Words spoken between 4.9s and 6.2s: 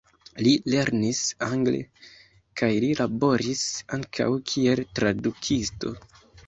tradukisto.